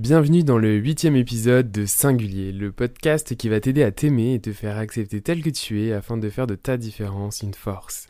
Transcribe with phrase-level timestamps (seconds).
[0.00, 4.40] Bienvenue dans le huitième épisode de Singulier, le podcast qui va t'aider à t'aimer et
[4.40, 8.06] te faire accepter tel que tu es afin de faire de ta différence une force.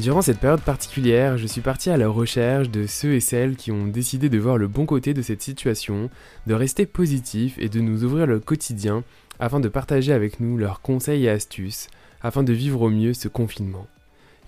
[0.00, 3.70] Durant cette période particulière, je suis parti à la recherche de ceux et celles qui
[3.70, 6.10] ont décidé de voir le bon côté de cette situation,
[6.48, 9.04] de rester positif et de nous ouvrir le quotidien
[9.38, 11.86] afin de partager avec nous leurs conseils et astuces
[12.20, 13.86] afin de vivre au mieux ce confinement.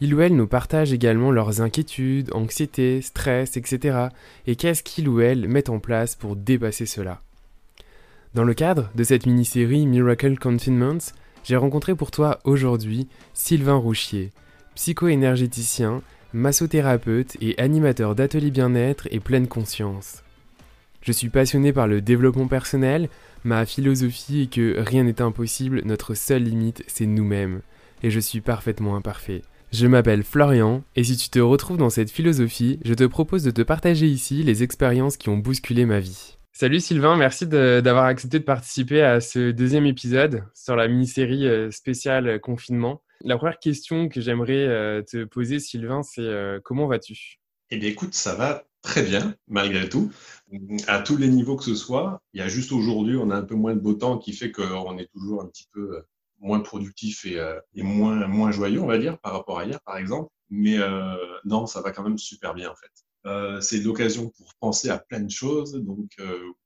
[0.02, 4.08] Ils ou elles nous partagent également leurs inquiétudes, anxiétés, stress, etc.
[4.48, 7.22] et qu'est-ce qu'ils ou elles mettent en place pour dépasser cela?
[8.34, 10.98] Dans le cadre de cette mini-série Miracle Confinement,
[11.44, 14.32] j'ai rencontré pour toi aujourd'hui Sylvain Rouchier,
[14.74, 20.24] psycho-énergéticien, massothérapeute et animateur d'ateliers bien-être et pleine conscience.
[21.02, 23.08] Je suis passionné par le développement personnel,
[23.44, 27.60] ma philosophie est que rien n'est impossible, notre seule limite c'est nous-mêmes,
[28.02, 29.42] et je suis parfaitement imparfait.
[29.72, 33.50] Je m'appelle Florian, et si tu te retrouves dans cette philosophie, je te propose de
[33.50, 36.36] te partager ici les expériences qui ont bousculé ma vie.
[36.52, 41.70] Salut Sylvain, merci d'avoir accepté de participer à ce deuxième épisode sur la mini-série euh,
[41.70, 43.02] spéciale confinement.
[43.22, 47.40] La première question que j'aimerais euh, te poser, Sylvain, c'est euh, comment vas-tu?
[47.70, 50.12] Eh bien, écoute, ça va très bien, malgré tout,
[50.86, 52.20] à tous les niveaux que ce soit.
[52.34, 54.52] Il y a juste aujourd'hui, on a un peu moins de beau temps qui fait
[54.52, 56.02] qu'on est toujours un petit peu
[56.42, 59.80] moins productif et, euh, et, moins, moins joyeux, on va dire, par rapport à hier,
[59.86, 60.28] par exemple.
[60.50, 62.90] Mais euh, non, ça va quand même super bien, en fait.
[63.24, 65.72] Euh, c'est l'occasion pour penser à plein de choses.
[65.74, 66.10] Donc,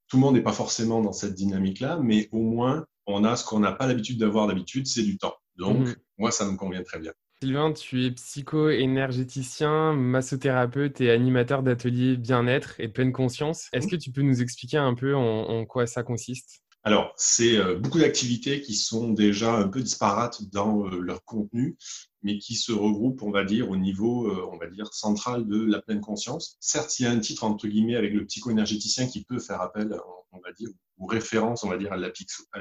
[0.09, 3.45] tout le monde n'est pas forcément dans cette dynamique-là, mais au moins, on a ce
[3.45, 5.35] qu'on n'a pas l'habitude d'avoir d'habitude, c'est du temps.
[5.57, 5.95] Donc, mmh.
[6.19, 7.13] moi, ça me convient très bien.
[7.43, 13.69] Sylvain, tu es psycho-énergéticien, massothérapeute et animateur d'ateliers bien-être et pleine conscience.
[13.75, 16.63] Est-ce que tu peux nous expliquer un peu en, en quoi ça consiste?
[16.87, 21.77] Alors, c'est euh, beaucoup d'activités qui sont déjà un peu disparates dans euh, leur contenu,
[22.23, 25.65] mais qui se regroupent, on va dire, au niveau, euh, on va dire, central de
[25.65, 26.57] la pleine conscience.
[26.61, 29.99] Certes, il y a un titre, entre guillemets, avec le psycho-énergéticien qui peut faire appel,
[30.33, 32.11] on va dire, ou référence, on va dire, à la,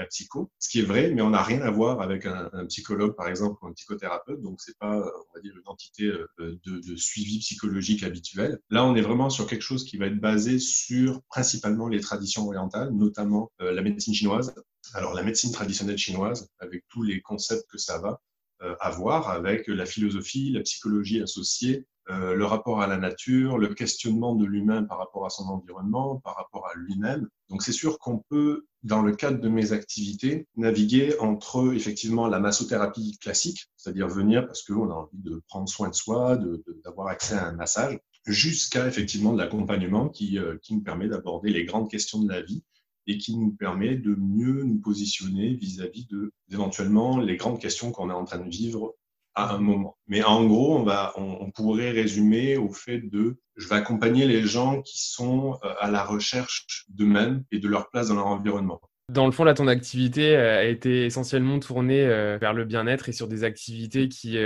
[0.08, 3.28] psycho, ce qui est vrai, mais on n'a rien à voir avec un, psychologue, par
[3.28, 6.96] exemple, ou un psychothérapeute, donc c'est pas, on va dire, une entité euh, de, de,
[6.96, 8.60] suivi psychologique habituel.
[8.70, 12.46] Là, on est vraiment sur quelque chose qui va être basé sur principalement les traditions
[12.46, 14.54] orientales, notamment euh, la médecine chinoise.
[14.94, 18.22] Alors, la médecine traditionnelle chinoise, avec tous les concepts que ça va
[18.62, 23.74] euh, avoir, avec la philosophie, la psychologie associée, euh, le rapport à la nature, le
[23.74, 27.28] questionnement de l'humain par rapport à son environnement, par rapport à lui-même.
[27.50, 32.40] Donc c'est sûr qu'on peut, dans le cadre de mes activités, naviguer entre effectivement la
[32.40, 36.38] massothérapie classique, c'est-à-dire venir parce qu'on a envie de prendre soin de soi,
[36.84, 41.50] d'avoir accès à un massage, jusqu'à effectivement de l'accompagnement qui, euh, qui nous permet d'aborder
[41.52, 42.64] les grandes questions de la vie
[43.08, 48.10] et qui nous permet de mieux nous positionner vis-à-vis de éventuellement les grandes questions qu'on
[48.10, 48.96] est en train de vivre
[49.36, 49.98] à un moment.
[50.08, 54.44] Mais en gros, on, va, on, pourrait résumer au fait de je vais accompagner les
[54.44, 58.82] gens qui sont euh, à la recherche d'eux-mêmes et de leur place dans leur environnement.
[59.12, 63.08] Dans le fond, là, ton activité euh, a été essentiellement tournée euh, vers le bien-être
[63.08, 64.38] et sur des activités qui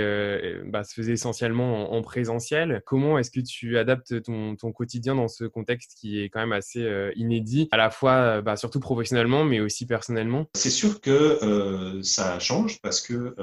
[0.66, 2.82] bah, se faisaient essentiellement en, présentiel.
[2.84, 6.52] Comment est-ce que tu adaptes ton, ton, quotidien dans ce contexte qui est quand même
[6.52, 10.46] assez inédit, à la fois, bah, surtout professionnellement, mais aussi personnellement?
[10.54, 13.34] C'est sûr que ça change parce que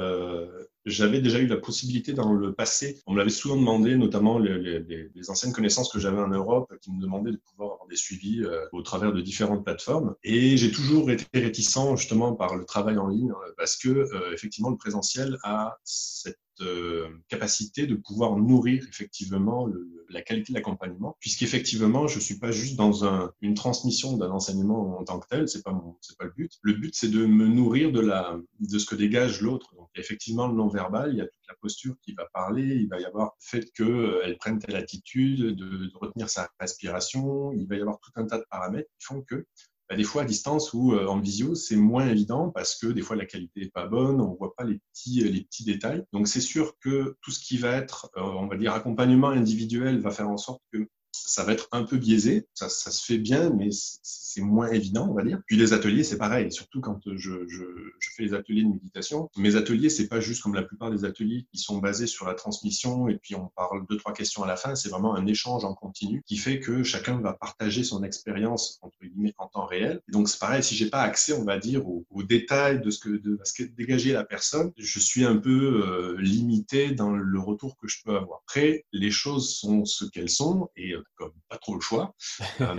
[0.88, 4.58] j'avais déjà eu la possibilité dans le passé, on me l'avait souvent demandé, notamment les,
[4.58, 7.96] les, les anciennes connaissances que j'avais en Europe, qui me demandaient de pouvoir avoir des
[7.98, 10.16] suivis euh, au travers de différentes plateformes.
[10.24, 14.70] Et j'ai toujours été réticent justement par le travail en ligne, parce que euh, effectivement
[14.70, 19.68] le présentiel a cette euh, capacité de pouvoir nourrir effectivement
[20.10, 25.00] la qualité de l'accompagnement, puisqu'effectivement, je suis pas juste dans un, une transmission d'un enseignement
[25.00, 25.74] en tant que tel, c'est pas
[26.18, 26.52] pas le but.
[26.62, 29.76] Le but, c'est de me nourrir de la, de ce que dégage l'autre.
[29.76, 33.00] Donc, effectivement, le non-verbal, il y a toute la posture qui va parler, il va
[33.00, 37.68] y avoir le fait qu'elle euh, prenne telle attitude, de, de retenir sa respiration, il
[37.68, 39.46] va y avoir tout un tas de paramètres qui font que
[39.90, 43.02] bah, des fois à distance ou euh, en visio, c'est moins évident parce que des
[43.02, 46.04] fois la qualité est pas bonne, on voit pas les petits les petits détails.
[46.14, 50.00] Donc c'est sûr que tout ce qui va être, euh, on va dire accompagnement individuel,
[50.00, 50.90] va faire en sorte que
[51.26, 52.48] ça va être un peu biaisé.
[52.54, 55.42] Ça, ça se fait bien, mais c'est moins évident, on va dire.
[55.48, 56.52] Puis les ateliers, c'est pareil.
[56.52, 57.64] Surtout quand je, je,
[58.00, 59.30] je, fais les ateliers de méditation.
[59.38, 62.34] Mes ateliers, c'est pas juste comme la plupart des ateliers qui sont basés sur la
[62.34, 64.76] transmission et puis on parle deux, trois questions à la fin.
[64.76, 68.98] C'est vraiment un échange en continu qui fait que chacun va partager son expérience, entre
[69.02, 70.02] guillemets, en temps réel.
[70.10, 70.64] Donc, c'est pareil.
[70.64, 73.64] Si j'ai pas accès, on va dire, aux, détails de ce que, de ce que
[73.64, 78.16] dégager la personne, je suis un peu euh, limité dans le retour que je peux
[78.16, 78.42] avoir.
[78.44, 82.16] Après, les choses sont ce qu'elles sont et euh, comme pas trop le choix.
[82.62, 82.76] Euh,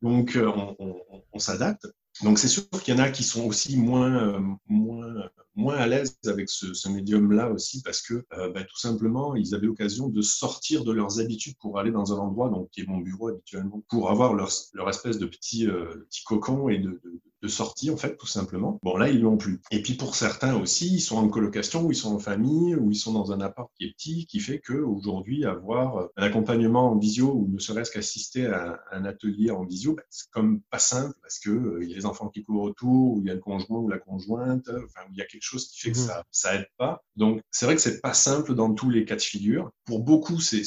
[0.00, 1.86] donc, euh, on, on, on s'adapte.
[2.22, 5.86] Donc, c'est sûr qu'il y en a qui sont aussi moins, euh, moins moins à
[5.86, 10.08] l'aise avec ce, ce médium-là aussi parce que euh, bah, tout simplement, ils avaient l'occasion
[10.08, 13.28] de sortir de leurs habitudes pour aller dans un endroit donc, qui est mon bureau
[13.28, 17.48] habituellement, pour avoir leur, leur espèce de petit, euh, petit cocon et de, de, de
[17.48, 18.78] sortie, en fait, tout simplement.
[18.82, 19.60] Bon, là, ils l'ont plus.
[19.70, 22.90] Et puis, pour certains aussi, ils sont en colocation, ou ils sont en famille, ou
[22.90, 26.90] ils sont dans un appart qui est petit, qui fait que aujourd'hui avoir un accompagnement
[26.90, 30.78] en visio, ou ne serait-ce qu'assister à un atelier en visio, bah, c'est comme pas
[30.78, 33.30] simple, parce que euh, il y a les enfants qui courent autour, ou il y
[33.30, 35.98] a le conjoint ou la conjointe, enfin, il y a quelque chose qui fait que
[35.98, 36.08] mmh.
[36.08, 37.04] ça, ça aide pas.
[37.16, 39.70] Donc, c'est vrai que c'est pas simple dans tous les cas de figure.
[39.84, 40.62] Pour beaucoup, c'est,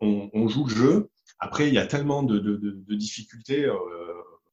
[0.00, 1.08] on, on joue le jeu.
[1.40, 3.64] Après, il y a tellement de, de, de, de difficultés.
[3.64, 3.74] Euh,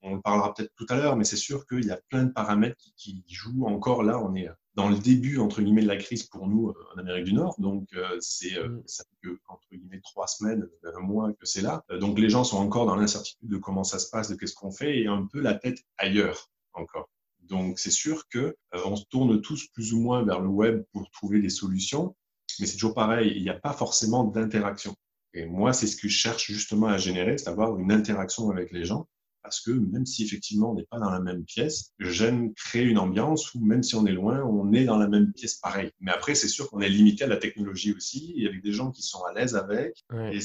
[0.07, 2.31] on le parlera peut-être tout à l'heure, mais c'est sûr qu'il y a plein de
[2.31, 4.19] paramètres qui, qui, jouent encore là.
[4.19, 7.25] On est dans le début, entre guillemets, de la crise pour nous euh, en Amérique
[7.25, 7.55] du Nord.
[7.57, 8.83] Donc, euh, c'est, euh, mm.
[8.85, 11.83] ça fait que, entre guillemets, trois semaines, un mois que c'est là.
[11.99, 14.71] Donc, les gens sont encore dans l'incertitude de comment ça se passe, de qu'est-ce qu'on
[14.71, 17.09] fait et un peu la tête ailleurs encore.
[17.41, 21.09] Donc, c'est sûr que on se tourne tous plus ou moins vers le web pour
[21.09, 22.15] trouver des solutions,
[22.59, 23.33] mais c'est toujours pareil.
[23.35, 24.95] Il n'y a pas forcément d'interaction.
[25.33, 28.71] Et moi, c'est ce que je cherche justement à générer, c'est d'avoir une interaction avec
[28.71, 29.07] les gens
[29.47, 32.97] parce que même si effectivement on n'est pas dans la même pièce, j'aime créer une
[32.97, 35.89] ambiance où même si on est loin, on est dans la même pièce pareil.
[36.01, 38.91] Mais après, c'est sûr qu'on est limité à la technologie aussi, et avec des gens
[38.91, 40.03] qui sont à l'aise avec,
[40.33, 40.39] et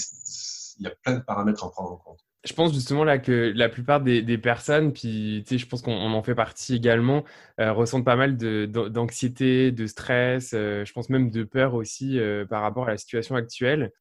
[0.78, 3.53] il y a plein de paramètres à prendre en compte je pense justement là que
[3.55, 7.25] la plupart des, personnes, puis je pense qu'on en fait partie également,
[7.61, 12.44] euh, ressentent pas mal d'anxiété, de, stress, euh, je pense même de peur aussi euh,
[12.44, 13.93] par rapport à la situation actuelle.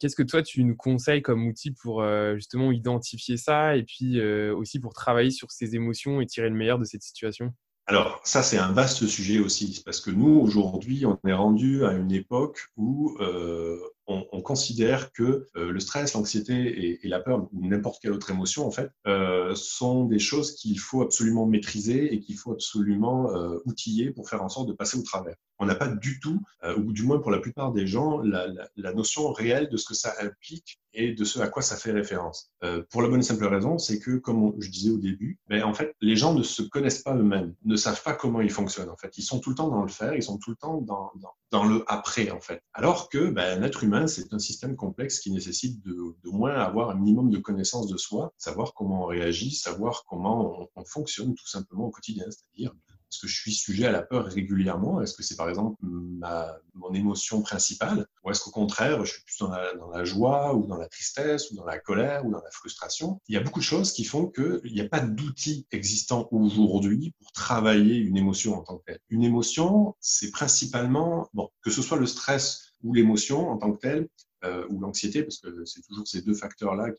[0.00, 2.04] Qu'est-ce que toi tu nous conseilles comme outil pour
[2.34, 6.78] justement identifier ça et puis aussi pour travailler sur ces émotions et tirer le meilleur
[6.78, 7.52] de cette situation?
[7.88, 11.92] Alors, ça, c'est un vaste sujet aussi, parce que nous, aujourd'hui, on est rendu à
[11.92, 17.46] une époque où euh, on, on, considère que euh, le stress, l'anxiété et, la peur,
[17.52, 22.12] ou n'importe quelle autre émotion, en fait, euh, sont des choses qu'il faut absolument maîtriser
[22.12, 25.36] et qu'il faut absolument euh, outiller pour faire en sorte de passer au travers.
[25.60, 26.40] On n'a pas du tout,
[26.76, 30.14] ou du moins pour la plupart des gens, la, notion réelle de ce que ça
[30.20, 32.52] implique et de ce à quoi ça fait référence.
[32.90, 35.74] Pour la bonne et simple raison, c'est que, comme je disais au début, ben, en
[35.74, 38.88] fait, les gens ne se connaissent pas eux-mêmes, ne savent pas comment ils fonctionnent.
[38.88, 40.80] En fait, ils sont tout le temps dans le faire, ils sont tout le temps
[40.80, 42.62] dans, dans, dans le après, en fait.
[42.74, 46.54] Alors que ben, un être humain c'est un système complexe qui nécessite de, de, moins
[46.54, 50.84] avoir un minimum de connaissances de soi, savoir comment on réagit, savoir comment on, on
[50.84, 52.74] fonctionne tout simplement au quotidien, c'est-à-dire
[53.10, 55.00] est-ce que je suis sujet à la peur régulièrement?
[55.00, 58.06] Est-ce que c'est par exemple mon émotion principale?
[58.22, 61.56] Ou est-ce qu'au contraire, je suis plus dans la, joie ou dans la tristesse ou
[61.56, 63.20] dans la colère ou dans la frustration?
[63.28, 67.14] Il y a beaucoup de choses qui font qu'il n'y a pas d'outils existants aujourd'hui
[67.18, 69.00] pour travailler une émotion en tant que telle.
[69.08, 73.80] Une émotion, c'est principalement, bon, que ce soit le stress ou l'émotion en tant que
[73.80, 74.08] telle,
[74.44, 76.90] euh, ou l'anxiété, parce que c'est toujours ces deux facteurs-là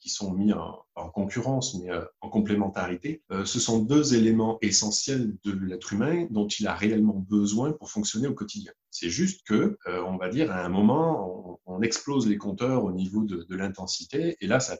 [0.00, 3.22] qui, sont mis en, en concurrence, mais euh, en complémentarité.
[3.30, 7.90] Euh, ce sont deux éléments essentiels de l'être humain dont il a réellement besoin pour
[7.90, 8.72] fonctionner au quotidien.
[8.90, 12.92] C'est juste que, euh, on va dire, à un moment, on, explose les compteurs au
[12.92, 14.78] niveau de, l'intensité, et là, ça n'a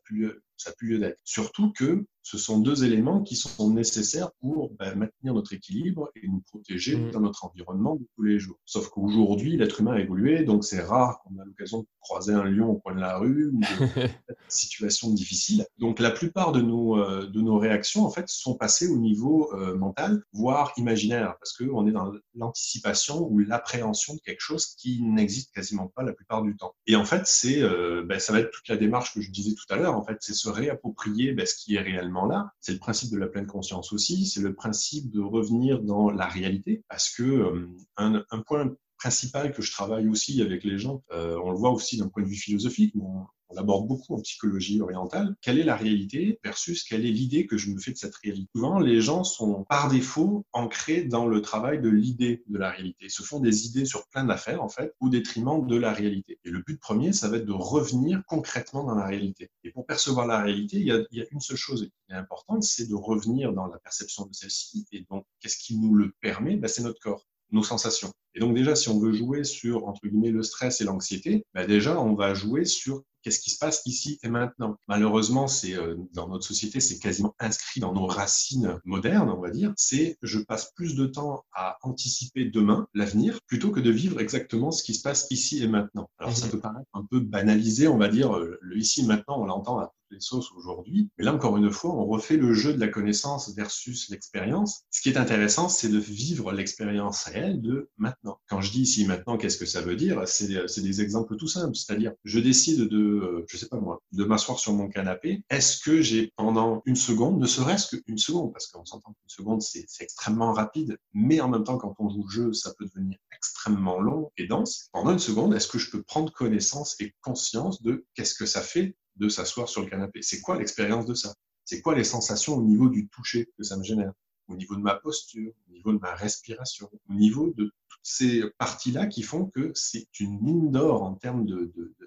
[0.71, 1.19] plus, lieu d'être.
[1.25, 6.29] Surtout que ce sont deux éléments qui sont nécessaires pour ben, maintenir notre équilibre et
[6.29, 7.11] nous protéger mmh.
[7.11, 8.59] dans notre environnement de tous les jours.
[8.65, 12.45] Sauf qu'aujourd'hui, l'être humain a évolué, donc c'est rare qu'on a l'occasion de croiser un
[12.45, 13.67] lion au coin de la rue ou de
[14.49, 15.67] situation difficile.
[15.79, 19.53] Donc la plupart de nos, euh, de nos réactions, en fait, sont passées au niveau
[19.55, 25.03] euh, mental, voire imaginaire, parce qu'on est dans l'anticipation ou l'appréhension de quelque chose qui
[25.03, 26.75] n'existe quasiment pas la plupart du temps.
[26.87, 29.55] Et en fait, c'est, euh, ben, ça va être toute la démarche que je disais
[29.55, 32.53] tout à l'heure, en fait, c'est se réapproprier ben, ce qui est réellement là.
[32.61, 36.27] C'est le principe de la pleine conscience aussi, c'est le principe de revenir dans la
[36.27, 41.03] réalité, parce que euh, un, un point principal que je travaille aussi avec les gens,
[41.11, 44.21] euh, on le voit aussi d'un point de vue philosophique, on, on aborde beaucoup en
[44.21, 47.99] psychologie orientale, quelle est la réalité versus quelle est l'idée que je me fais de
[47.99, 48.49] cette réalité?
[48.55, 53.09] Souvent, les gens sont par défaut ancrés dans le travail de l'idée de la réalité,
[53.09, 56.39] se font des idées sur plein d'affaires, en fait, au détriment de la réalité.
[56.45, 59.51] Et le but premier, ça va être de revenir concrètement dans la réalité.
[59.65, 62.13] Et pour percevoir la réalité, il y a, il y a une seule chose qui
[62.13, 64.87] est importante, c'est de revenir dans la perception de celle-ci.
[64.93, 66.57] Et donc, qu'est-ce qui nous le permet?
[66.57, 68.13] Ben, C'est notre corps nos sensations.
[68.35, 71.67] Et donc déjà, si on veut jouer sur, entre guillemets, le stress et l'anxiété, bah
[71.67, 74.77] déjà, on va jouer sur qu'est-ce qui se passe ici et maintenant.
[74.89, 79.51] Malheureusement, c'est euh, dans notre société, c'est quasiment inscrit dans nos racines modernes, on va
[79.51, 79.73] dire.
[79.77, 84.71] C'est je passe plus de temps à anticiper demain, l'avenir, plutôt que de vivre exactement
[84.71, 86.11] ce qui se passe ici et maintenant.
[86.19, 86.53] Alors ça mhm.
[86.53, 89.79] peut paraître un peu banalisé, on va dire, euh, le ici et maintenant, on l'entend
[89.79, 91.11] à les sauces aujourd'hui.
[91.19, 94.83] Mais là, encore une fois, on refait le jeu de la connaissance versus l'expérience.
[94.91, 98.39] Ce qui est intéressant, c'est de vivre l'expérience réelle de maintenant.
[98.49, 100.23] Quand je dis ici maintenant, qu'est-ce que ça veut dire?
[100.27, 101.75] C'est des exemples tout simples.
[101.75, 105.43] C'est-à-dire, je décide de, je sais pas moi, de m'asseoir sur mon canapé.
[105.51, 109.63] Est-ce que j'ai pendant une seconde, ne serait-ce qu'une seconde, parce qu'on s'entend qu'une seconde,
[109.63, 113.19] c'est extrêmement rapide, mais en même temps, quand on joue le jeu, ça peut devenir
[113.35, 114.89] extrêmement long et dense.
[114.93, 118.61] Pendant une seconde, est-ce que je peux prendre connaissance et conscience de qu'est-ce que ça
[118.61, 121.35] fait de s'asseoir sur le canapé C'est quoi l'expérience de ça?
[121.65, 124.13] C'est quoi les sensations au niveau du toucher que ça me génère?
[124.49, 128.43] Au niveau de ma posture, au niveau de ma respiration, au niveau de toutes ces
[128.59, 131.47] parties-là qui font que c'est une mine d'or en termes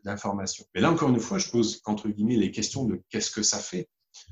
[0.04, 0.66] d'information.
[0.76, 3.60] Mais là, encore une fois, je pose, entre guillemets, les questions de qu'est-ce que ça
[3.60, 3.90] fait.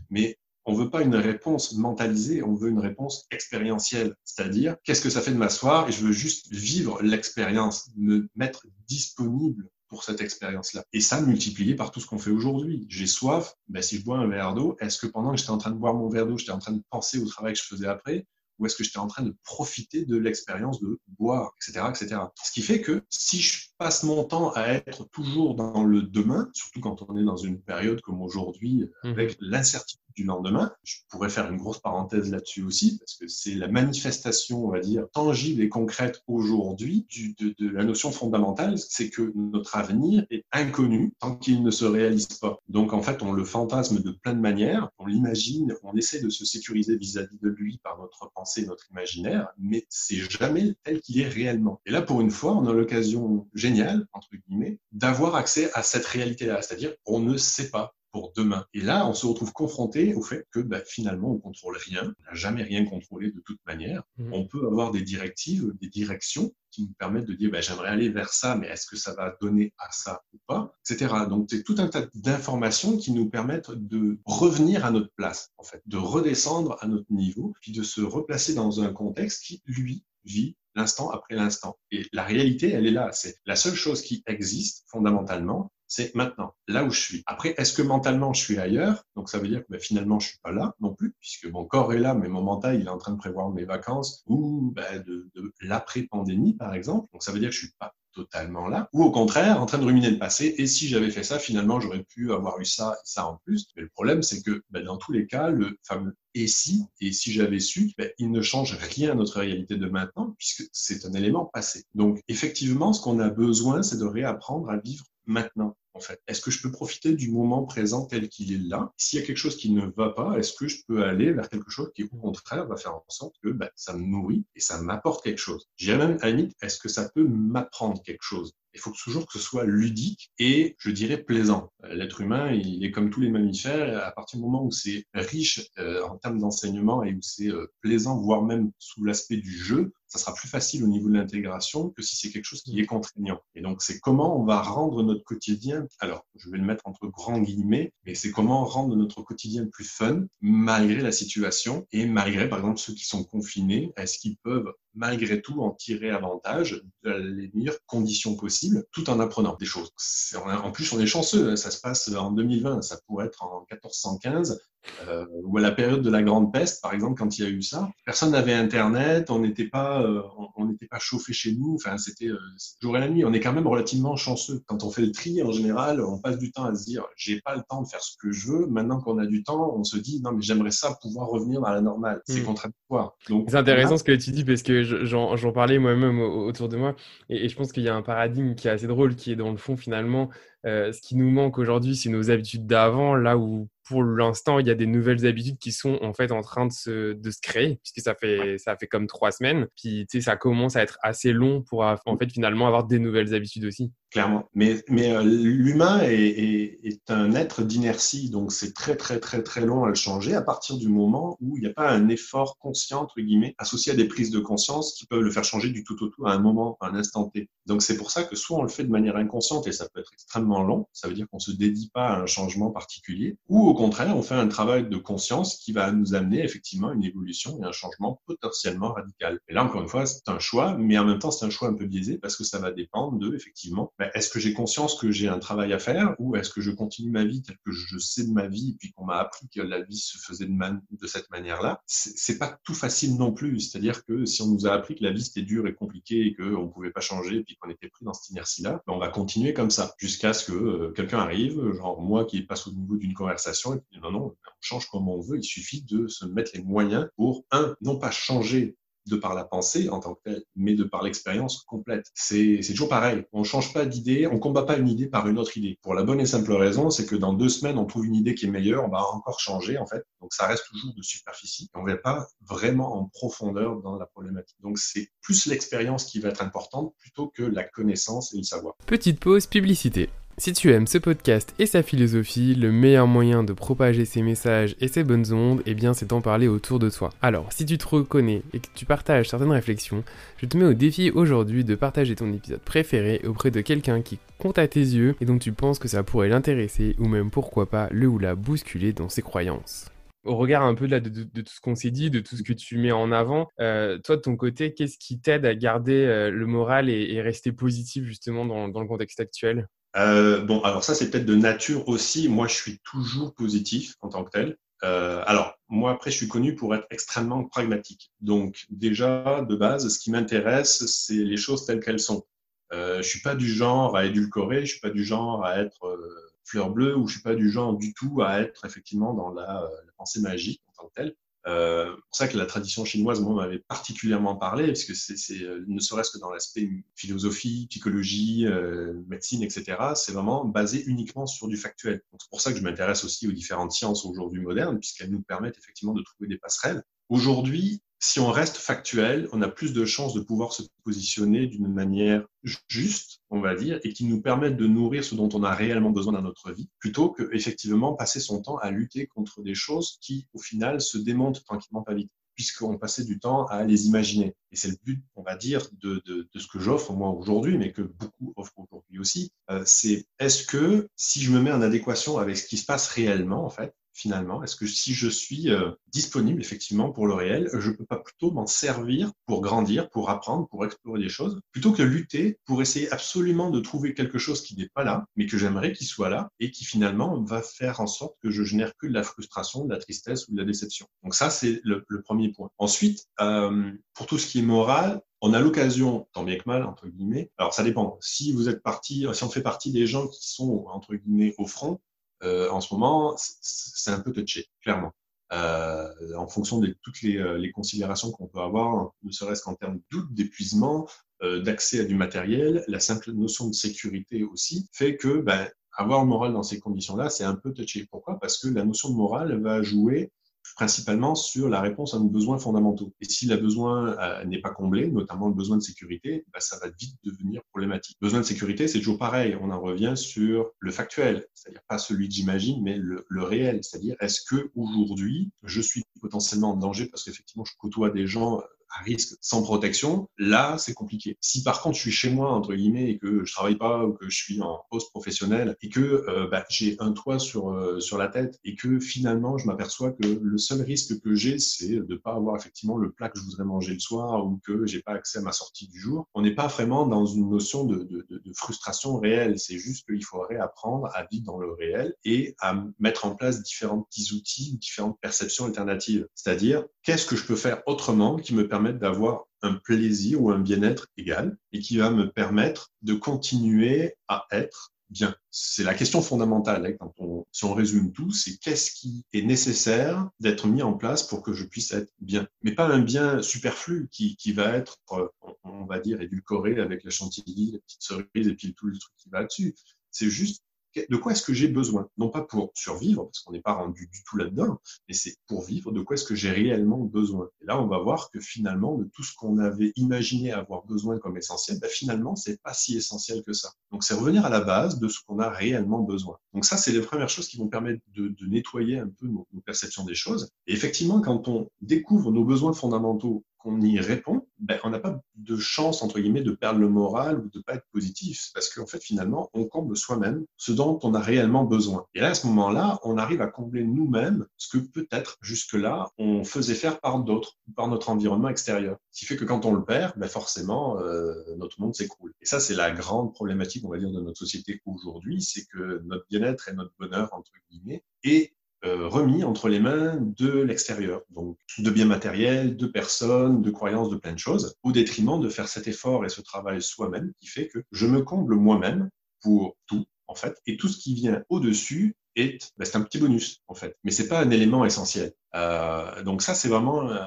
[0.09, 4.15] Mais on veut pas une réponse mentalisée, on veut une réponse expérientielle.
[4.25, 8.67] C'est-à-dire, qu'est-ce que ça fait de m'asseoir et je veux juste vivre l'expérience, me mettre
[8.87, 10.83] disponible pour cette expérience-là.
[10.91, 12.87] Et ça, multiplié par tout ce qu'on fait aujourd'hui.
[12.89, 15.59] J'ai soif, ben, si je bois un verre d'eau, est-ce que pendant que j'étais en
[15.59, 17.65] train de boire mon verre d'eau, j'étais en train de penser au travail que je
[17.65, 18.25] faisais après
[18.59, 22.21] ou est-ce que j'étais en train de profiter de l'expérience de boire, etc., etc.
[22.43, 26.49] Ce qui fait que si je passe mon temps à être toujours dans le demain,
[26.53, 29.09] surtout quand on est dans une période comme aujourd'hui, mmh.
[29.09, 30.71] avec l'incertitude du lendemain.
[30.83, 34.79] Je pourrais faire une grosse parenthèse là-dessus aussi, parce que c'est la manifestation, on va
[34.79, 37.05] dire, tangible et concrète aujourd'hui
[37.39, 42.27] de, la notion fondamentale, c'est que notre avenir est inconnu tant qu'il ne se réalise
[42.27, 42.59] pas.
[42.69, 46.29] Donc en fait, on le fantasme de plein de manières, on l'imagine, on essaie de
[46.29, 51.19] se sécuriser vis-à-vis de lui par notre pensée, notre imaginaire, mais c'est jamais tel qu'il
[51.19, 51.81] est réellement.
[51.85, 56.05] Et là, pour une fois, on a l'occasion géniale, entre guillemets, d'avoir accès à cette
[56.05, 58.65] réalité-là, c'est-à-dire on ne sait pas pour demain.
[58.73, 62.23] Et là, on se retrouve confronté au fait que bah, finalement, on contrôle rien, on
[62.23, 64.03] n'a jamais rien contrôlé de toute manière.
[64.17, 64.33] Mmh.
[64.33, 68.09] On peut avoir des directives, des directions qui nous permettent de dire bah, j'aimerais aller
[68.09, 71.13] vers ça, mais est-ce que ça va donner à ça ou pas, etc.
[71.27, 75.63] Donc c'est tout un tas d'informations qui nous permettent de revenir à notre place, en
[75.63, 80.05] fait, de redescendre à notre niveau, puis de se replacer dans un contexte qui, lui,
[80.23, 81.77] vit l'instant après l'instant.
[81.91, 83.11] Et la réalité, elle est là.
[83.11, 87.23] C'est la seule chose qui existe fondamentalement, c'est maintenant, là où je suis.
[87.27, 89.03] Après, est-ce que mentalement je suis ailleurs?
[89.15, 91.65] Donc ça veut dire que ben, finalement je suis pas là non plus, puisque mon
[91.65, 94.71] corps est là, mais mon mental il est en train de prévoir mes vacances ou
[94.75, 97.07] ben, de, de l'après-pandémie par exemple.
[97.13, 99.77] Donc ça veut dire que je suis pas totalement là, ou au contraire en train
[99.77, 100.55] de ruminer le passé.
[100.57, 103.67] Et si j'avais fait ça, finalement j'aurais pu avoir eu ça ça en plus.
[103.75, 107.11] Mais le problème c'est que ben, dans tous les cas, le fameux et si, et
[107.11, 111.05] si j'avais su, ben, il ne change rien à notre réalité de maintenant, puisque c'est
[111.05, 111.85] un élément passé.
[111.93, 116.41] Donc, effectivement, ce qu'on a besoin, c'est de réapprendre à vivre maintenant en fait Est-ce
[116.41, 118.91] que je peux profiter du moment présent tel qu'il est là?
[118.97, 121.49] S'il y a quelque chose qui ne va pas, est-ce que je peux aller vers
[121.49, 124.59] quelque chose qui, au contraire, va faire en sorte que ben, ça me nourrit et
[124.59, 125.67] ça m'apporte quelque chose?
[125.77, 128.53] J'ai même, à la est-ce que ça peut m'apprendre quelque chose?
[128.73, 131.71] Il faut toujours que ce soit ludique et, je dirais, plaisant.
[131.83, 134.03] Euh, l'être humain, il est comme tous les mammifères.
[134.03, 137.71] À partir du moment où c'est riche euh, en termes d'enseignement et où c'est euh,
[137.81, 141.89] plaisant, voire même sous l'aspect du jeu, ça sera plus facile au niveau de l'intégration
[141.89, 143.39] que si c'est quelque chose qui est contraignant.
[143.55, 147.07] Et donc, c'est comment on va rendre notre quotidien, alors je vais le mettre entre
[147.07, 152.47] grands guillemets, mais c'est comment rendre notre quotidien plus fun malgré la situation et malgré,
[152.47, 157.11] par exemple, ceux qui sont confinés, est-ce qu'ils peuvent malgré tout en tirer avantage de
[157.11, 159.89] les meilleures conditions possibles tout en apprenant des choses.
[160.35, 163.65] En plus, on est chanceux, hein, ça se passe en 2020, ça pourrait être en
[163.71, 164.61] 1415,
[165.07, 167.49] euh, ou à la période de la Grande Peste, par exemple, quand il y a
[167.49, 170.21] eu ça, personne n'avait Internet, on n'était pas, euh,
[170.55, 171.75] on n'était pas chauffé chez nous.
[171.75, 172.37] Enfin, c'était euh,
[172.81, 173.25] jour et la nuit.
[173.25, 174.61] On est quand même relativement chanceux.
[174.65, 177.41] Quand on fait le tri, en général, on passe du temps à se dire, j'ai
[177.41, 178.67] pas le temps de faire ce que je veux.
[178.67, 181.71] Maintenant qu'on a du temps, on se dit, non, mais j'aimerais ça pouvoir revenir dans
[181.71, 182.21] la normale.
[182.25, 182.45] C'est hmm.
[182.45, 183.15] contradictoire.
[183.27, 186.95] C'est intéressant ce que tu dis parce que j'en parlais moi-même autour de moi,
[187.29, 189.35] et, et je pense qu'il y a un paradigme qui est assez drôle, qui est
[189.35, 190.29] dans le fond finalement
[190.63, 194.71] ce qui nous manque aujourd'hui, c'est nos habitudes d'avant, là où pour l'instant, il y
[194.71, 197.79] a des nouvelles habitudes qui sont en fait en train de se, de se créer,
[197.83, 199.67] puisque ça fait, ça fait comme trois semaines.
[199.75, 202.99] Puis, tu sais, ça commence à être assez long pour en fait finalement avoir des
[202.99, 203.91] nouvelles habitudes aussi.
[204.13, 204.47] Clairement.
[204.53, 209.41] Mais, mais euh, l'humain est, est, est, un être d'inertie, donc c'est très, très, très,
[209.41, 212.07] très long à le changer à partir du moment où il n'y a pas un
[212.09, 215.71] effort conscient, entre guillemets, associé à des prises de conscience qui peuvent le faire changer
[215.71, 217.49] du tout au tout à un moment, à un instant T.
[217.65, 220.01] Donc c'est pour ça que soit on le fait de manière inconsciente et ça peut
[220.01, 223.67] être extrêmement long, ça veut dire qu'on se dédie pas à un changement particulier, ou
[223.67, 227.59] au contraire, on fait un travail de conscience qui va nous amener effectivement une évolution
[227.63, 229.39] et un changement potentiellement radical.
[229.47, 231.67] Et là, encore une fois, c'est un choix, mais en même temps, c'est un choix
[231.67, 234.99] un peu biaisé parce que ça va dépendre de, effectivement, ben, est-ce que j'ai conscience
[234.99, 237.71] que j'ai un travail à faire ou est-ce que je continue ma vie telle que
[237.71, 240.45] je sais de ma vie et puis qu'on m'a appris que la vie se faisait
[240.45, 241.81] de, cette manière-là?
[241.85, 243.61] C'est pas tout facile non plus.
[243.61, 246.35] C'est-à-dire que si on nous a appris que la vie c'était dur et compliqué et
[246.35, 248.99] qu'on ne pouvait pas changer et puis qu'on était pris dans cette inertie-là, ben, on
[248.99, 252.71] va continuer comme ça jusqu'à ce que euh, quelqu'un arrive, genre moi qui passe au
[252.71, 255.37] niveau d'une conversation et puis non, non, on change comme on veut.
[255.37, 258.75] Il suffit de se mettre les moyens pour, un, non pas changer
[259.07, 262.07] de par la pensée en tant que telle, mais de par l'expérience complète.
[262.13, 263.23] C'est toujours pareil.
[263.31, 265.77] On change pas d'idée, on combat pas une idée par une autre idée.
[265.81, 268.35] Pour la bonne et simple raison, c'est que dans deux semaines, on trouve une idée
[268.35, 270.03] qui est meilleure, on va encore changer en fait.
[270.21, 271.69] Donc ça reste toujours de superficie.
[271.73, 274.57] On va pas vraiment en profondeur dans la problématique.
[274.61, 278.75] Donc c'est plus l'expérience qui va être importante plutôt que la connaissance et le savoir.
[278.85, 280.09] Petite pause publicité.
[280.39, 284.75] Si tu aimes ce podcast et sa philosophie, le meilleur moyen de propager ses messages
[284.79, 287.11] et ses bonnes ondes, eh bien c'est d'en parler autour de toi.
[287.21, 290.03] Alors, si tu te reconnais et que tu partages certaines réflexions,
[290.37, 294.17] je te mets au défi aujourd'hui de partager ton épisode préféré auprès de quelqu'un qui
[294.39, 297.69] compte à tes yeux et dont tu penses que ça pourrait l'intéresser ou même pourquoi
[297.69, 299.85] pas le ou la bousculer dans ses croyances
[300.25, 302.77] au regard un peu de, tout ce qu'on s'est dit, de tout ce que tu
[302.77, 306.45] mets en avant, euh, toi de ton côté, qu'est-ce qui t'aide à garder euh, le
[306.45, 309.67] moral et, rester positif justement dans le contexte actuel?
[309.95, 312.27] Euh, bon, alors ça, c'est peut-être de nature aussi.
[312.29, 314.57] Moi, je suis toujours positif en tant que tel.
[314.83, 318.11] Euh, alors, moi, après, je suis connu pour être extrêmement pragmatique.
[318.19, 322.25] Donc, déjà, de base, ce qui m'intéresse, c'est les choses telles qu'elles sont.
[322.73, 325.85] Euh, je suis pas du genre à édulcorer, je suis pas du genre à être
[325.85, 329.31] euh, fleur bleue, ou je suis pas du genre du tout à être effectivement dans
[329.31, 331.15] la, la pensée magique en tant que telle.
[331.47, 335.41] Euh, c'est pour ça que la tradition chinoise, moi, m'avait particulièrement parlé, parce que c'est,
[335.41, 341.25] euh, ne serait-ce que dans l'aspect philosophie, psychologie, euh, médecine, etc., c'est vraiment basé uniquement
[341.25, 342.01] sur du factuel.
[342.19, 345.57] c'est pour ça que je m'intéresse aussi aux différentes sciences aujourd'hui modernes, puisqu'elles nous permettent
[345.57, 346.83] effectivement de trouver des passerelles.
[347.09, 351.69] Aujourd'hui, si on reste factuel, on a plus de chances de pouvoir se positionner d'une
[351.69, 352.25] manière
[352.67, 355.91] juste, on va dire, et qui nous permette de nourrir ce dont on a réellement
[355.91, 359.99] besoin dans notre vie, plutôt que effectivement passer son temps à lutter contre des choses
[360.01, 364.35] qui, au final, se démontent tranquillement pas vite puisqu'on passait du temps à les imaginer.
[364.51, 367.57] Et c'est le but, on va dire, de, de, de ce que j'offre moi aujourd'hui,
[367.57, 369.31] mais que beaucoup offrent aujourd'hui aussi.
[369.49, 372.87] Euh, c'est est-ce que si je me mets en adéquation avec ce qui se passe
[372.87, 377.49] réellement, en fait, finalement Est-ce que si je suis euh, disponible effectivement pour le réel,
[377.53, 381.71] je peux pas plutôt m'en servir pour grandir, pour apprendre, pour explorer des choses, plutôt
[381.71, 385.37] que lutter pour essayer absolument de trouver quelque chose qui n'est pas là, mais que
[385.37, 388.87] j'aimerais qu'il soit là et qui finalement va faire en sorte que je génère que
[388.87, 390.87] de la frustration, de la tristesse ou de la déception.
[391.03, 392.49] Donc ça, c'est le, premier point.
[392.57, 396.63] Ensuite, euh, pour tout ce qui est moral, on a l'occasion, tant bien que mal,
[396.63, 397.31] entre guillemets.
[397.37, 397.97] Alors, ça dépend.
[398.01, 401.45] Si vous êtes parti, si on fait partie des gens qui sont, entre guillemets, au
[401.45, 401.79] front,
[402.23, 404.91] euh, en ce moment, c'est un peu touché, clairement.
[405.31, 409.55] Euh, en fonction de toutes les, euh, les considérations qu'on peut avoir, ne serait-ce qu'en
[409.55, 410.87] termes doute, d'épuisement,
[411.21, 416.07] d'accès à du matériel, la simple notion de sécurité aussi, fait que ben, avoir le
[416.09, 417.87] moral dans ces conditions-là, c'est un peu touché.
[417.89, 418.19] Pourquoi?
[418.19, 420.11] Parce que la notion de morale va jouer
[420.55, 422.93] principalement sur la réponse à nos besoins fondamentaux.
[423.01, 426.57] Et si le besoin euh, n'est pas comblé, notamment le besoin de sécurité, bah, ça
[426.59, 427.97] va vite devenir problématique.
[428.01, 429.37] Besoin de sécurité, c'est toujours pareil.
[429.41, 433.59] On en revient sur le factuel, c'est-à-dire pas celui que j'imagine, mais le, le réel.
[433.63, 438.41] C'est-à-dire, est-ce que aujourd'hui, je suis potentiellement en danger parce qu'effectivement, je côtoie des gens
[438.81, 441.17] risque sans protection, là, c'est compliqué.
[441.21, 443.93] Si par contre, je suis chez moi, entre guillemets, et que je travaille pas ou
[443.93, 447.79] que je suis en poste professionnel et que euh, bah, j'ai un toit sur, euh,
[447.79, 451.75] sur la tête et que finalement, je m'aperçois que le seul risque que j'ai, c'est
[451.75, 454.81] de pas avoir effectivement le plat que je voudrais manger le soir ou que j'ai
[454.81, 457.83] pas accès à ma sortie du jour, on n'est pas vraiment dans une notion de,
[457.83, 459.39] de frustration réelle.
[459.39, 463.41] C'est juste qu'il faudrait apprendre à vivre dans le réel et à mettre en place
[463.43, 466.07] différents petits outils, différentes perceptions alternatives.
[466.15, 470.39] C'est-à-dire, qu'est-ce que je peux faire autrement qui me permet d'avoir un plaisir ou un
[470.39, 475.15] bien-être égal et qui va me permettre de continuer à être bien.
[475.31, 476.65] C'est la question fondamentale.
[476.65, 480.73] Hein, quand on, si on résume tout, c'est qu'est-ce qui est nécessaire d'être mis en
[480.73, 482.27] place pour que je puisse être bien.
[482.43, 485.07] Mais pas un bien superflu qui, qui va être, euh,
[485.43, 488.93] on va dire, édulcoré avec la chantilly, la petite cerise et puis tout le truc
[488.97, 489.55] qui va dessus.
[489.91, 490.43] C'est juste
[490.75, 491.87] de quoi est-ce que j'ai besoin?
[491.97, 495.43] Non pas pour survivre, parce qu'on n'est pas rendu du tout là-dedans, mais c'est pour
[495.43, 497.29] vivre, de quoi est-ce que j'ai réellement besoin?
[497.41, 500.97] Et là, on va voir que finalement, de tout ce qu'on avait imaginé avoir besoin
[500.99, 503.51] comme essentiel, ben finalement, c'est pas si essentiel que ça.
[503.71, 506.17] Donc, c'est revenir à la base de ce qu'on a réellement besoin.
[506.33, 509.41] Donc ça, c'est les premières choses qui vont permettre de, nettoyer un peu nos, nos
[509.41, 510.29] perceptions des choses.
[510.47, 514.99] Et effectivement, quand on découvre nos besoins fondamentaux qu'on y répond, ben, on n'a pas
[515.15, 518.65] de chance, entre guillemets, de perdre le moral ou de pas être positif, parce qu'en
[518.65, 521.85] fait, finalement, on comble soi-même ce dont on a réellement besoin.
[521.93, 526.23] Et là, à ce moment-là, on arrive à combler nous-mêmes ce que peut-être jusque-là, on
[526.23, 528.77] faisait faire par d'autres, par notre environnement extérieur.
[528.91, 532.13] Ce qui fait que quand on le perd, ben forcément, euh, notre monde s'écroule.
[532.21, 535.81] Et ça, c'est la grande problématique, on va dire, de notre société aujourd'hui, c'est que
[535.85, 541.37] notre bien-être et notre bonheur, entre guillemets, est remis entre les mains de l'extérieur, donc
[541.57, 545.47] de biens matériels, de personnes, de croyances, de plein de choses, au détriment de faire
[545.47, 548.89] cet effort et ce travail soi-même qui fait que je me comble moi-même
[549.21, 552.99] pour tout, en fait, et tout ce qui vient au-dessus est, ben, c'est un petit
[552.99, 555.13] bonus, en fait, mais c'est pas un élément essentiel.
[555.35, 556.99] Euh, donc ça, c'est vraiment, euh,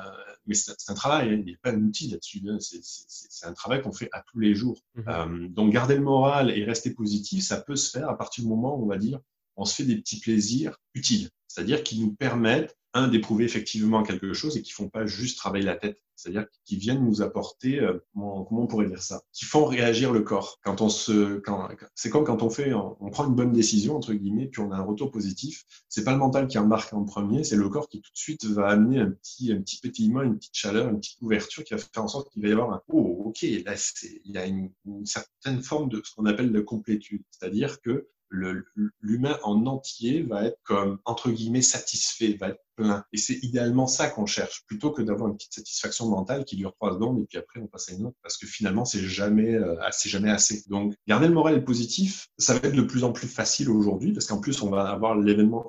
[0.46, 3.82] mais c'est un travail, hein, il n'y a pas d'outil là-dessus, hein, c'est un travail
[3.82, 4.80] qu'on fait à tous les jours.
[4.94, 8.44] Mmh euh, donc garder le moral et rester positif, ça peut se faire à partir
[8.44, 9.20] du moment où on va dire,
[9.56, 14.32] on se fait des petits plaisirs utiles c'est-à-dire qui nous permettent, un, d'éprouver effectivement quelque
[14.34, 17.98] chose et qui font pas juste travailler la tête, c'est-à-dire qui viennent nous apporter, euh,
[18.14, 20.58] comment, on pourrait dire ça, qui font réagir le corps.
[20.62, 24.12] Quand on se, quand, c'est comme quand on fait, on, prend une bonne décision entre
[24.12, 25.64] guillemets, puis on a un retour positif.
[25.88, 28.44] C'est pas le mental qui embarque en premier, c'est le corps qui tout de suite
[28.44, 31.78] va amener un petit, un petit pétillement, une petite chaleur, une petite ouverture qui va
[31.78, 34.46] faire en sorte qu'il va y avoir un oh ok là c'est, il y a
[34.46, 40.22] une, une certaine forme de ce qu'on appelle de complétude, c'est-à-dire que l'humain en entier
[40.22, 43.04] va être comme, entre guillemets, satisfait, va être plein.
[43.12, 46.74] Et c'est idéalement ça qu'on cherche, plutôt que d'avoir une petite satisfaction mentale qui dure
[46.74, 49.54] trois secondes et puis après on passe à une autre, parce que finalement c'est jamais,
[49.54, 50.62] euh, jamais assez.
[50.68, 54.26] Donc garder le moral positif, ça va être de plus en plus facile aujourd'hui, parce
[54.26, 55.68] qu'en plus on va avoir l'élément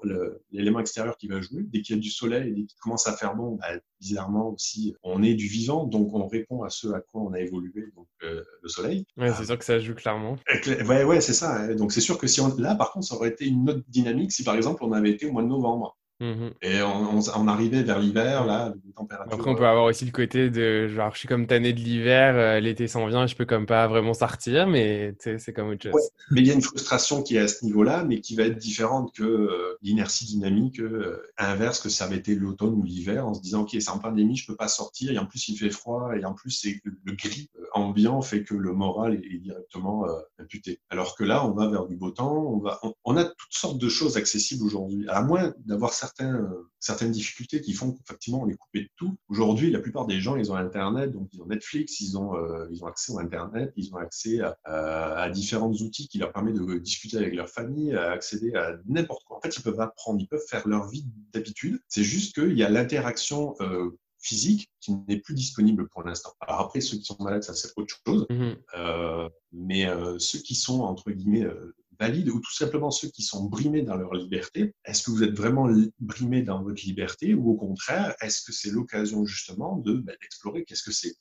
[0.80, 1.64] extérieur qui va jouer.
[1.64, 3.68] Dès qu'il y a du soleil et dès qu'il commence à faire bon, bah,
[4.00, 7.40] bizarrement aussi, on est du vivant, donc on répond à ce à quoi on a
[7.40, 9.06] évolué, donc euh, le soleil.
[9.18, 10.38] Ouais, c'est sûr que ça joue clairement.
[10.86, 11.56] Ouais, ouais, c'est ça.
[11.56, 11.76] Hein.
[11.76, 14.32] Donc c'est sûr que si on, là, par contre, ça aurait été une autre dynamique
[14.32, 15.98] si par exemple on avait été au mois de novembre.
[16.20, 19.34] Mmh et on, arrivait vers l'hiver, là, températures.
[19.34, 22.36] Après, on peut avoir aussi le côté de genre, je suis comme tanné de l'hiver,
[22.36, 26.10] euh, l'été s'en vient, je peux comme pas vraiment sortir, mais c'est comme autre chose.
[26.32, 28.58] mais il y a une frustration qui est à ce niveau-là, mais qui va être
[28.58, 33.34] différente que euh, l'inertie dynamique, euh, inverse que ça avait été l'automne ou l'hiver, en
[33.34, 35.70] se disant, OK, c'est en pandémie, je peux pas sortir, et en plus il fait
[35.70, 40.06] froid, et en plus c'est le gris ambiant fait que le moral est, directement
[40.40, 40.80] imputé.
[40.90, 43.78] Alors que là, on va vers du beau temps, on, va, on, a toutes sortes
[43.78, 48.56] de choses accessibles aujourd'hui, à moins d'avoir euh, certaines difficultés qui font qu'effectivement on est
[48.56, 49.18] coupé de tout.
[49.30, 52.68] Aujourd'hui, la plupart des gens, ils ont Internet, donc ils ont Netflix, ils ont, euh,
[52.72, 56.56] ils ont accès au Internet, ils ont accès à, à, différents outils qui leur permettent
[56.56, 59.38] de discuter avec leur famille, à accéder à n'importe quoi.
[59.38, 61.80] En fait, ils peuvent apprendre, ils peuvent faire leur vie d'habitude.
[61.88, 66.34] C'est juste qu'il y a l'interaction euh, physique qui n'est plus disponible pour l'instant.
[66.42, 68.26] Alors après, ceux qui sont malades, ça c'est autre chose.
[68.30, 73.10] Mmh euh, mais euh, ceux qui sont, entre guillemets, euh, valides ou tout simplement ceux
[73.10, 77.34] qui sont brimés dans leur liberté, est-ce que vous êtes vraiment brimés dans votre liberté
[77.34, 81.16] ou au contraire, est-ce que c'est l'occasion justement de bah, d'explorer qu'est-ce que c'est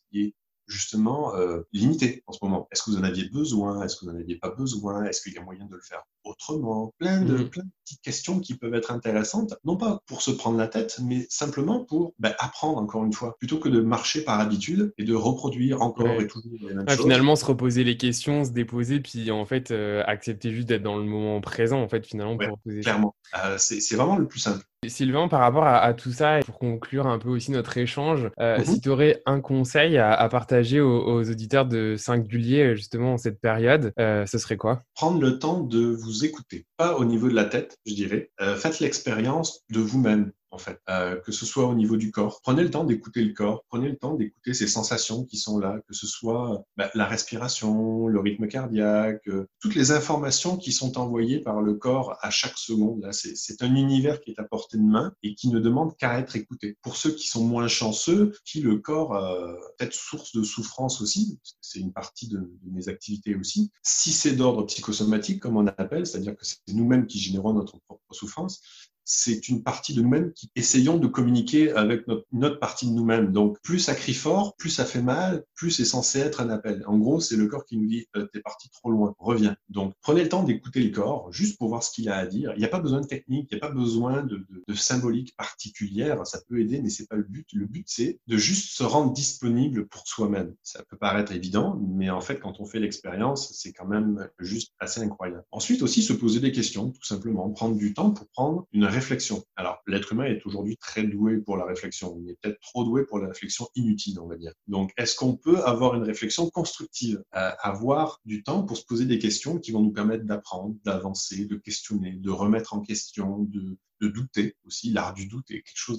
[0.67, 2.69] justement euh, limité en ce moment?
[2.71, 3.83] Est-ce que vous en aviez besoin?
[3.83, 5.05] Est-ce que vous n'en aviez pas besoin?
[5.05, 6.03] Est-ce qu'il y a moyen de le faire?
[6.27, 6.93] Autrement.
[6.99, 7.49] Plein de, mm.
[7.49, 10.99] plein de petites questions qui peuvent être intéressantes, non pas pour se prendre la tête,
[11.03, 15.05] mais simplement pour ben, apprendre encore une fois, plutôt que de marcher par habitude et
[15.05, 19.01] de reproduire encore et toujours les mêmes ah, Finalement, se reposer les questions, se déposer,
[19.01, 22.59] puis en fait euh, accepter juste d'être dans le moment présent, en fait, finalement, pour
[22.59, 24.65] poser Clairement, euh, c'est vraiment le plus simple.
[24.87, 28.65] Sylvain, par rapport à, tout ça, pour conclure un peu aussi notre échange, euh, mhm.
[28.65, 33.93] si tu aurais un conseil à, partager aux, auditeurs de Singulier, justement, en cette période,
[33.97, 34.83] ce serait quoi?
[34.95, 38.31] Prendre le temps de vous écouter, pas au niveau de la tête, je dirais.
[38.41, 42.41] Euh, faites l'expérience de vous-même en fait, euh, que ce soit au niveau du corps.
[42.43, 45.79] Prenez le temps d'écouter le corps, prenez le temps d'écouter ces sensations qui sont là,
[45.87, 50.97] que ce soit bah, la respiration, le rythme cardiaque, euh, toutes les informations qui sont
[50.97, 53.03] envoyées par le corps à chaque seconde.
[53.03, 56.19] Là, c'est un univers qui est à portée de main et qui ne demande qu'à
[56.19, 56.79] être écouté.
[56.81, 61.39] Pour ceux qui sont moins chanceux, qui le corps euh, peut-être source de souffrance aussi,
[61.61, 63.71] c'est une partie de, de, mes activités aussi.
[63.83, 68.15] Si c'est d'ordre psychosomatique, comme on appelle, c'est-à-dire que c'est nous-mêmes qui générons notre propre
[68.15, 68.63] souffrance,
[69.07, 73.33] c'est une partie de nous-mêmes qui essayons de communiquer avec notre, notre partie de nous-mêmes.
[73.33, 76.83] Donc, plus ça crie fort, plus ça fait mal, plus c'est censé être un appel.
[76.87, 79.57] En gros, c'est le corps qui nous dit euh, t'es parti trop loin, reviens.
[79.69, 82.53] Donc, prenez le temps d'écouter le corps, juste pour voir ce qu'il a à dire.
[82.57, 84.75] Il n'y a pas besoin de technique, il n'y a pas besoin de, de, de,
[84.75, 86.27] symbolique particulière.
[86.27, 87.47] Ça peut aider, mais c'est pas le but.
[87.53, 90.55] Le but, c'est de juste se rendre disponible pour soi-même.
[90.65, 94.73] Ça peut paraître évident, mais en fait, quand on fait l'expérience, c'est quand même juste
[94.81, 95.45] assez incroyable.
[95.53, 99.45] Ensuite, aussi se poser des questions, tout simplement, prendre du temps pour prendre une réflexion.
[99.57, 103.19] Alors, l'être humain est aujourd'hui très doué pour la réflexion, mais peut-être trop doué pour
[103.19, 104.53] la réflexion inutile, on va dire.
[104.67, 109.05] Donc, est-ce qu'on peut avoir une réflexion constructive, euh, avoir du temps pour se poser
[109.05, 113.77] des questions qui vont nous permettre d'apprendre, d'avancer, de questionner, de remettre en question, de,
[114.01, 114.91] douter aussi.
[114.91, 115.99] L'art du doute est quelque chose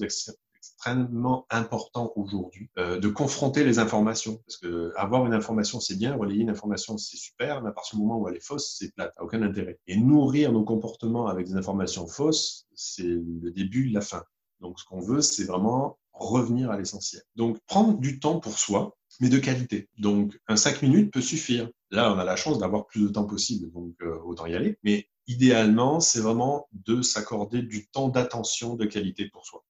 [0.78, 4.38] extrêmement important aujourd'hui euh, de confronter les informations.
[4.46, 7.98] Parce que avoir une information, c'est bien, relayer une information, c'est super, mais à partir
[7.98, 9.80] du moment où elle est fausse, c'est plate, aucun intérêt.
[9.88, 14.24] Et nourrir nos comportements avec des informations fausses, c'est le début la fin.
[14.60, 17.22] Donc, ce qu'on veut, c'est vraiment revenir à l'essentiel.
[17.36, 19.90] Donc, prendre du temps pour soi, mais de qualité.
[19.98, 21.70] Donc, un 5 minutes peut suffire.
[21.92, 24.78] Là, on a la chance d'avoir plus de temps possible, donc euh, autant y aller.
[24.84, 29.64] Mais idéalement, c'est vraiment de s'accorder du temps d'attention de qualité pour soi.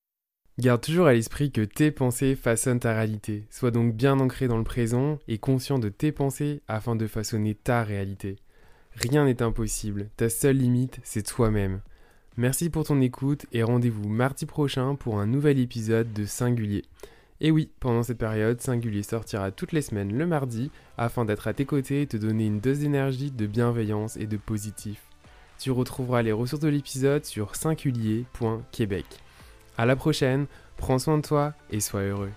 [0.59, 3.43] Garde toujours à l'esprit que tes pensées façonnent ta réalité.
[3.51, 7.53] Sois donc bien ancré dans le présent et conscient de tes pensées afin de façonner
[7.53, 8.37] ta réalité.
[8.95, 11.81] Rien n'est impossible, ta seule limite, c'est toi-même.
[12.37, 16.85] Merci pour ton écoute et rendez-vous mardi prochain pour un nouvel épisode de Singulier.
[17.39, 21.53] Et oui, pendant cette période, Singulier sortira toutes les semaines le mardi afin d'être à
[21.53, 25.03] tes côtés et te donner une dose d'énergie, de bienveillance et de positif.
[25.59, 29.05] Tu retrouveras les ressources de l'épisode sur singulier.québec.
[29.77, 32.31] À la prochaine, prends soin de toi et sois heureux.